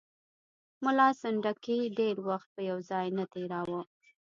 ملا 0.83 1.07
سنډکي 1.21 1.79
ډېر 1.99 2.15
وخت 2.29 2.49
په 2.55 2.61
یو 2.69 2.77
ځای 2.89 3.07
نه 3.17 3.23
تېراوه. 3.31 3.81